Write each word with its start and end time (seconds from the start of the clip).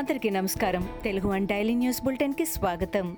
అందరికీ 0.00 0.30
నమస్కారం. 0.30 0.88
Telugu 1.04 1.28
one 1.28 1.46
daily 1.46 1.74
news 1.74 2.04
బులెటిన్కి 2.04 2.44
స్వాగతం. 2.44 3.16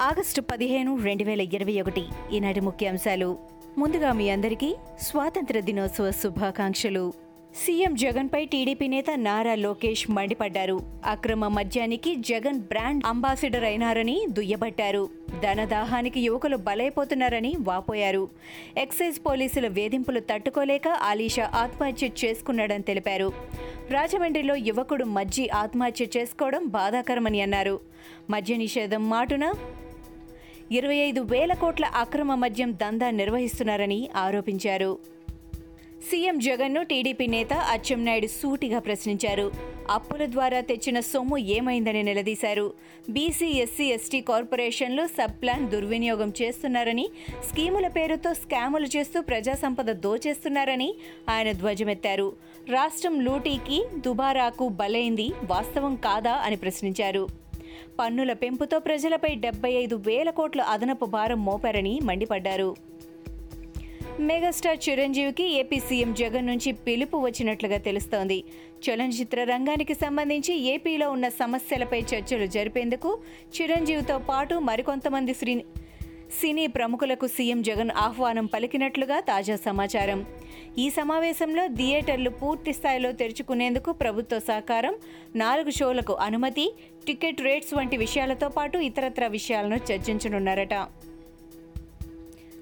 ఆగస్టు 0.00 0.40
పదిహేను 0.40 0.96
రెండు 0.96 1.24
వేల 1.24 1.40
ఇరవై 1.40 1.80
ఒకటి. 1.80 2.04
ఈనాటి 2.32 2.60
ముఖ్యాంశాలు. 2.60 3.38
ముందుగా 3.78 4.12
మీ 4.12 4.30
అందరికీ 4.30 4.76
స్వాతంత్ర 5.00 5.60
దినోత్సవ 5.60 6.10
శుభాకాంక్షలు. 6.10 7.12
సీఎం 7.54 7.94
జగన్పై 7.94 8.44
టీడీపీ 8.44 8.88
నేత 8.88 9.04
నారా 9.14 9.54
లోకేష్ 9.54 10.10
మండిపడ్డారు. 10.10 10.80
అక్రమ 11.04 11.48
మద్యానికి 11.48 12.14
జగన్ 12.14 12.58
బ్రాండ్ 12.60 13.04
అంబాసిడర్ 13.06 13.64
అయినారని 13.64 14.26
దుయ్యబట్టారు. 14.28 15.08
ధనదాహానికి 15.42 16.20
యువకులు 16.20 16.56
బలైపోతున్నారని 16.56 17.56
వాపోయారు. 17.60 18.28
ఎక్సైజ్ 18.78 19.26
పోలీసుల 19.26 19.68
వేధింపులు 19.68 20.20
తట్టుకోలేక 20.20 20.88
ఆలీషా 20.88 21.50
ఆత్మహత్య 21.54 22.08
చేసుకున్నాడని 22.24 22.82
తెలిపారు. 22.82 23.32
రాజమండ్రిలో 23.90 24.56
యువకుడు 24.56 25.04
మజ్జి 25.04 25.48
ఆత్మహత్య 25.48 26.06
చేసుకోవడం 26.16 26.66
బాధాకరమని 26.66 27.40
అన్నారు. 27.40 27.80
మద్య 28.30 28.56
నిషేధం 28.56 29.10
మాటున 29.10 29.52
ఇరవై 30.72 30.96
ఐదు 30.96 31.20
వేల 31.20 31.54
కోట్ల 31.54 31.84
అక్రమ 31.84 32.34
మద్యం 32.34 32.72
దందా 32.72 33.10
నిర్వహిస్తున్నారని 33.10 34.10
ఆరోపించారు. 34.16 34.98
సీఎం 36.10 36.38
జగన్ను 36.38 36.82
టీడీపీ 36.82 37.26
నేత 37.26 37.52
అచ్చెన్నాయుడు 37.52 38.26
సూటిగా 38.26 38.78
ప్రశ్నించారు. 38.78 39.52
అప్పుల 39.90 40.26
ద్వారా 40.26 40.60
తెచ్చిన 40.60 41.00
సొమ్ము 41.00 41.36
ఏమైందని 41.36 42.02
నిలదీశారు. 42.02 42.72
బీసీ 43.10 43.46
ఎస్సీ 43.46 43.84
ఎస్టీ 43.84 44.20
కార్పొరేషన్లు 44.20 45.06
సబ్ 45.06 45.42
ప్లాన్ 45.42 45.70
దుర్వినియోగం 45.70 46.32
చేస్తున్నారని 46.42 47.08
స్కీముల 47.48 47.86
పేరుతో 47.86 48.34
స్కాములు 48.34 48.86
చేస్తూ 48.96 49.20
ప్రజా 49.20 49.54
సంపద 49.54 49.90
దోచేస్తున్నారని 49.90 50.94
ఆయన 51.28 51.52
ధ్వజమెత్తారు. 51.52 52.32
రాష్ట్రం 52.70 53.20
లూటీకి 53.20 53.84
దుబారాకు 54.06 54.68
బలైంది 54.68 55.32
వాస్తవం 55.44 55.96
కాదా 55.96 56.32
అని 56.32 56.56
ప్రశ్నించారు. 56.56 57.28
పన్నుల 58.00 58.32
పెంపుతో 58.32 58.78
ప్రజలపై 58.78 59.34
డెబ్బై 59.34 59.72
ఐదు 59.72 59.96
వేల 59.96 60.30
కోట్ల 60.30 60.60
అదనపు 60.60 61.04
భారం 61.04 61.44
మోపారని 61.44 62.00
మండిపడ్డారు. 62.02 62.89
మెగాస్టార్ 64.18 64.78
చిరంజీవికి 64.88 65.44
ఏపీ 65.58 65.80
సీఎం 65.80 66.14
జగన్ 66.14 66.46
నుంచి 66.46 66.72
పిలుపు 66.72 67.16
వచ్చినట్లుగా 67.16 67.78
తెలుస్తోంది. 67.78 68.44
చలనచిత్ర 68.84 69.44
రంగానికి 69.44 69.94
సంబంధించి 69.94 70.54
ఏపీలో 70.54 71.10
ఉన్న 71.10 71.28
సమస్యలపై 71.28 72.00
చర్చలు 72.00 72.46
జరిపేందుకు 72.46 73.18
చిరంజీవితో 73.60 74.18
పాటు 74.18 74.54
మరికొంతమంది 74.54 75.34
శ్రీ 75.34 75.64
సినీ 76.40 76.66
ప్రముఖులకు 76.66 77.26
సీఎం 77.26 77.62
జగన్ 77.62 77.90
ఆహ్వానం 77.90 78.46
పలికినట్లుగా 78.46 79.20
తాజా 79.20 79.56
సమాచారం. 79.56 80.26
ఈ 80.78 80.90
సమావేశంలో 80.90 81.66
థియేటర్లు 81.66 82.30
పూర్తి 82.30 82.72
స్థాయిలో 82.72 83.12
తెరుచుకునేందుకు 83.12 83.92
ప్రభుత్వ 83.92 84.38
సహకారం 84.38 84.94
నాలుగు 85.36 85.70
షోలకు 85.70 86.12
అనుమతి 86.12 86.72
టికెట్ 87.06 87.40
రేట్స్ 87.40 87.74
వంటి 87.74 87.96
విషయాలతో 87.96 88.48
పాటు 88.48 88.78
ఇతరత్ర 88.78 89.26
విషయాలను 89.26 89.92
చర్చించనున్నారట. 89.92 90.74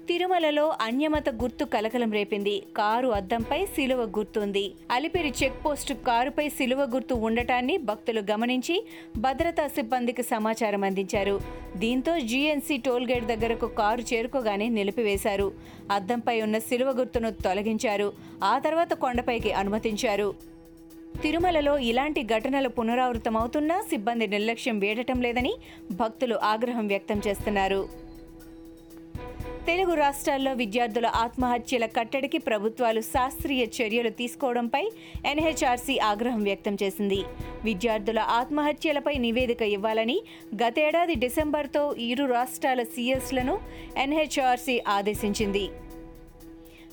తిరుమలలో 0.09 0.73
అన్యమత 0.81 1.29
గుర్తు 1.29 1.65
కలకలం 1.65 2.11
రేపింది. 2.11 2.63
కారు 2.77 3.07
అద్దంపై 3.07 3.65
సిలువ 3.65 4.01
గుర్తుంది. 4.17 4.71
అలిపిరి 4.91 5.33
చెక్ 5.43 5.65
పోస్టు 5.65 5.93
కారుపై 5.93 6.49
సిలువ 6.49 6.81
గుర్తు 6.83 7.13
ఉండటాన్ని 7.13 7.77
భక్తులు 7.77 8.21
గమనించి 8.31 8.85
భద్రతా 9.17 9.67
సిబ్బందికి 9.67 10.23
సమాచారం 10.23 10.83
అందించారు. 10.83 11.39
దీంతో 11.77 12.19
జీఎన్సీ 12.19 12.77
టోల్గేట్ 12.77 13.25
దగ్గరకు 13.25 13.67
కారు 13.67 14.01
చేరుకోగానే 14.01 14.69
నిలిపివేశారు. 14.69 15.51
అద్దంపై 15.91 16.41
ఉన్న 16.41 16.57
సిలువ 16.57 16.89
గుర్తును 16.89 17.31
తొలగించారు. 17.31 18.13
ఆ 18.43 18.59
తర్వాత 18.59 18.93
కొండపైకి 18.93 19.51
అనుమతించారు. 19.51 20.33
తిరుమలలో 21.21 21.77
ఇలాంటి 21.77 22.23
ఘటనలు 22.23 22.69
పునరావృతమవుతున్నా 22.69 23.81
సిబ్బంది 23.81 24.27
నిర్లక్ష్యం 24.27 24.79
వేడటం 24.79 25.21
లేదని 25.21 25.55
భక్తులు 25.91 26.35
ఆగ్రహం 26.43 26.87
వ్యక్తం 26.87 27.21
చేస్తున్నారు. 27.27 28.08
తెలుగు 29.69 29.93
రాష్ట్రాల్లో 29.93 30.51
విద్యార్థుల 30.53 31.07
ఆత్మహత్యల 31.15 31.85
కట్టడికి 31.85 32.37
ప్రభుత్వాలు 32.37 33.01
శాస్త్రీయ 33.01 33.63
చర్యలు 33.77 34.09
తీసుకోవడంపై 34.09 34.81
ఎన్హెచ్ఆర్సీ 35.31 35.95
ఆగ్రహం 35.97 36.41
వ్యక్తం 36.43 36.75
చేసింది. 36.83 37.19
విద్యార్థుల 37.63 38.19
ఆత్మహత్యలపై 38.19 39.13
నివేదిక 39.25 39.61
ఇవ్వాలని 39.75 40.17
గతేడాది 40.63 41.15
డిసెంబర్తో 41.15 41.83
ఇరు 42.07 42.25
రాష్ట్రాల 42.25 42.83
సీఎస్లను 42.95 43.55
ఎన్హెచ్ఆర్సీ 43.97 44.77
ఆదేశించింది. 44.87 45.65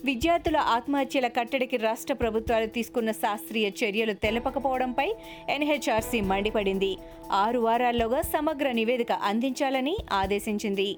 విద్యార్థుల 0.04 0.56
ఆత్మహత్యల 0.76 1.26
కట్టడికి 1.40 1.76
రాష్ట్ర 1.76 2.14
ప్రభుత్వాలు 2.14 2.66
తీసుకున్న 2.66 3.10
శాస్త్రీయ 3.24 3.70
చర్యలు 3.84 4.12
తెలపకపోవడంపై 4.12 5.10
ఎన్హెచ్ఆర్సీ 5.50 6.20
మండిపడింది. 6.20 6.94
ఆరు 7.44 7.58
వారాల్లోగా 7.58 8.22
సమగ్ర 8.36 8.70
నివేదిక 8.72 9.12
అందించాలని 9.12 9.96
ఆదేశించింది. 10.22 10.90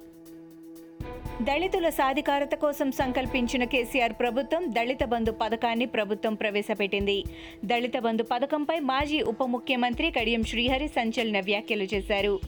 దళితుల 1.43 1.89
సాధికారత 1.89 2.55
కోసం 2.55 2.93
సంకల్పించిన 2.93 3.65
కేసీఆర్ 3.65 4.13
ప్రభుత్వం 4.13 4.71
దళిత 4.71 5.05
బంధు 5.05 5.31
పథకాన్ని 5.31 5.87
ప్రభుత్వం 5.87 6.35
ప్రవేశపెట్టింది. 6.35 7.25
దళిత 7.65 7.99
బంధు 7.99 8.23
పథకంపై 8.23 8.79
మాజీ 8.79 9.21
ఉప 9.23 9.43
ముఖ్యమంత్రి 9.43 10.11
కడియం 10.11 10.45
శ్రీహరి 10.45 10.89
సంచలన 10.89 11.41
వ్యాఖ్యలు 11.41 11.83
చేశారు. 11.83 12.41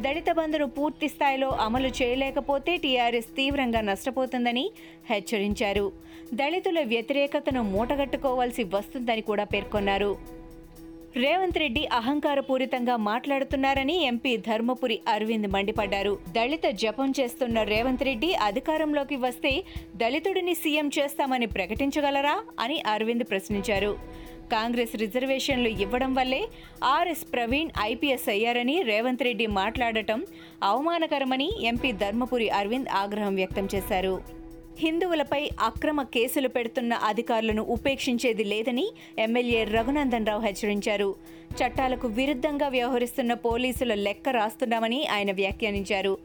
దళిత 0.00 0.32
బంధును 0.32 0.66
పూర్తి 0.66 1.08
స్థాయిలో 1.08 1.48
అమలు 1.48 1.88
చేయలేకపోతే 1.88 2.76
టీఆర్ఎస్ 2.76 3.36
తీవ్రంగా 3.36 3.80
నష్టపోతుందని 3.80 4.70
హెచ్చరించారు. 5.10 5.92
దళితుల 6.34 6.80
వ్యతిరేకతను 6.84 7.62
మూటగట్టుకోవాల్సి 7.62 8.64
వస్తుందని 8.64 9.20
కూడా 9.20 9.44
పేర్కొన్నారు. 9.44 10.36
రేవంత్ 11.22 11.58
రెడ్డి 11.60 11.82
అహంకారపూరితంగా 11.98 12.94
మాట్లాడుతున్నారని 13.10 13.94
ఎంపీ 14.08 14.32
ధర్మపురి 14.48 14.96
అరవింద్ 15.12 15.48
మండిపడ్డారు. 15.54 16.12
దళిత 16.34 16.66
జపం 16.82 17.10
చేస్తున్న 17.18 17.62
రేవంత్ 17.70 18.04
రెడ్డి 18.08 18.30
అధికారంలోకి 18.48 19.16
వస్తే 19.24 19.52
దళితుడిని 20.02 20.54
సీఎం 20.62 20.88
చేస్తామని 20.98 21.48
ప్రకటించగలరా 21.56 22.36
అని 22.64 22.78
అరవింద్ 22.94 23.26
ప్రశ్నించారు. 23.32 23.92
కాంగ్రెస్ 24.54 24.94
రిజర్వేషన్లు 25.04 25.70
ఇవ్వడం 25.84 26.12
వల్లే 26.18 26.42
ఆర్ఎస్ 26.94 27.26
ప్రవీణ్ 27.32 27.70
ఐపీఎస్ 27.90 28.28
అయ్యారని 28.36 28.76
రేవంత్ 28.90 29.26
రెడ్డి 29.28 29.46
మాట్లాడటం 29.60 30.20
అవమానకరమని 30.70 31.50
ఎంపీ 31.72 31.92
ధర్మపురి 32.04 32.50
అరవింద్ 32.60 32.92
ఆగ్రహం 33.02 33.34
వ్యక్తం 33.42 33.68
చేశారు. 33.74 34.16
హిందువులపై 34.78 35.50
అక్రమ 35.60 36.02
కేసులు 36.02 36.48
పెడుతున్న 36.48 36.92
అధికారులను 36.94 37.62
ఉపేక్షించేది 37.62 38.44
లేదని 38.44 38.92
ఎమ్మెల్యే 39.18 39.64
రఘునందన్ 39.64 40.26
రావు 40.26 40.40
హెచ్చరించారు. 40.40 41.14
చట్టాలకు 41.52 42.08
విరుద్ధంగా 42.08 42.68
వ్యవహరిస్తున్న 42.68 43.34
పోలీసుల 43.34 43.94
లెక్క 43.94 44.28
రాస్తున్నామని 44.28 45.06
ఆయన 45.06 45.32
వ్యాఖ్యానించారు. 45.32 46.18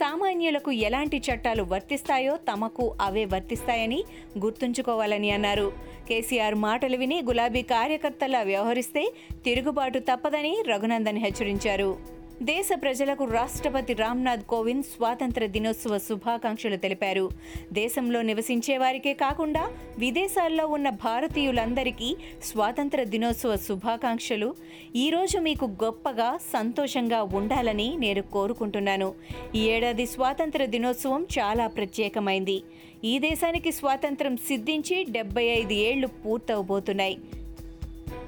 సామాన్యులకు 0.00 0.70
ఎలాంటి 0.70 1.18
చట్టాలు 1.18 1.62
వర్తిస్తాయో 1.62 2.36
తమకు 2.36 2.94
అవే 3.00 3.24
వర్తిస్తాయని 3.24 4.04
గుర్తుంచుకోవాలని 4.38 5.30
అన్నారు. 5.30 5.72
కేసీఆర్ 6.08 6.54
మాటలు 6.54 6.96
విని 6.96 7.22
గులాబీ 7.22 7.62
కార్యకర్తలా 7.62 8.42
వ్యవహరిస్తే 8.42 9.12
తిరుగుబాటు 9.44 9.98
తప్పదని 9.98 10.62
రఘునందన్ 10.68 11.18
హెచ్చరించారు. 11.18 12.17
దేశ 12.42 12.68
ప్రజలకు 12.82 13.24
రాష్ట్రపతి 13.24 13.94
రామ్నాథ్ 13.94 14.42
కోవింద్ 14.42 14.82
స్వాతంత్ర 14.82 15.46
దినోత్సవ 15.46 15.98
శుభాకాంక్షలు 15.98 16.76
తెలిపారు. 16.76 17.30
దేశంలో 17.72 18.22
నివసించే 18.22 18.78
వారికే 18.78 19.14
కాకుండా 19.14 19.70
విదేశాల్లో 19.98 20.66
ఉన్న 20.66 20.88
భారతీయులందరికీ 20.88 22.16
స్వాతంత్ర 22.42 23.04
దినోత్సవ 23.04 23.56
శుభాకాంక్షలు. 23.56 24.54
ఈరోజు 24.96 25.38
మీకు 25.38 25.64
గొప్పగా 25.64 26.38
సంతోషంగా 26.52 27.22
ఉండాలని 27.22 27.96
నేను 27.96 28.22
కోరుకుంటున్నాను. 28.22 29.14
ఈ 29.54 29.60
ఏడాది 29.60 30.06
స్వాతంత్ర 30.06 30.64
దినోత్సవం 30.64 31.26
చాలా 31.38 31.66
ప్రత్యేకమైంది. 31.66 32.62
ఈ 33.04 33.18
దేశానికి 33.18 33.72
స్వాతంత్రం 33.72 34.36
సిద్ధించి 34.36 35.06
డెబ్బై 35.10 35.44
ఐదు 35.44 35.72
ఏళ్ళు 35.72 36.06
పూర్తవబోతున్నాయి. 36.06 37.18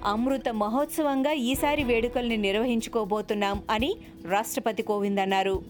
అమృత 0.05 0.49
మహోత్సవంగా 0.49 1.32
ఈసారి 1.32 1.85
వేడుకల్ని 1.85 2.37
నిర్వహించుకోబోతున్నాం 2.37 3.62
అని 3.70 3.94
రాష్ట్రపతి 4.29 4.82
కోవింద్ 4.82 5.20
అన్నారు. 5.20 5.62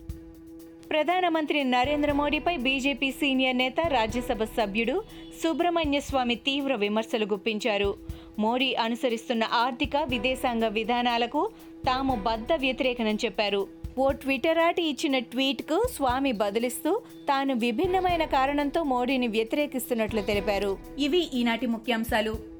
ప్రధానమంత్రి 0.90 1.64
నరేంద్ర 1.64 2.12
మోడీపై 2.12 2.56
బీజేపీ 2.56 3.10
సీనియర్ 3.10 3.56
నేత 3.56 3.80
రాజ్యసభ 3.88 4.44
సభ్యుడు 4.44 5.02
సుబ్రహ్మణ్య 5.42 6.00
స్వామి 6.00 6.34
తీవ్ర 6.34 6.74
విమర్శలు 6.74 7.26
గుప్పించారు. 7.26 7.94
మోడీ 8.38 8.74
అనుసరిస్తున్న 8.74 9.44
ఆర్థిక 9.52 9.96
విదేశాంగ 9.96 10.64
విధానాలకు 10.64 11.50
తాము 11.86 12.14
బద్ద 12.14 12.52
వ్యతిరేకనని 12.52 13.18
చెప్పారు. 13.24 13.68
ఓ 13.98 14.10
ట్విట్టర్ 14.10 14.58
ఆటి 14.58 14.82
ఇచ్చిన 14.82 15.18
ట్వీట్కు 15.18 15.88
స్వామి 15.94 16.32
బదులిస్తూ 16.32 17.00
తాను 17.28 17.54
విభిన్నమైన 17.54 18.24
కారణంతో 18.24 18.82
మోడీని 18.82 19.26
వ్యతిరేకిస్తున్నట్లు 19.26 20.20
తెలిపారు. 20.20 20.78
ఇవి 20.98 21.30
ఈనాటి 21.34 21.66
ముఖ్యాంశాలు. 21.66 22.59